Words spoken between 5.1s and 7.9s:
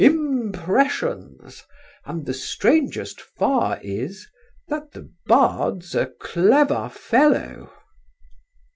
bard's a clever fellow."